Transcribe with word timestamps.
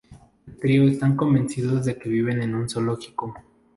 El 0.47 0.57
trio 0.59 0.87
están 0.89 1.15
convencidos 1.15 1.85
de 1.85 1.95
que 1.95 2.09
viven 2.09 2.41
en 2.41 2.55
un 2.55 2.67
zoológico. 2.67 3.35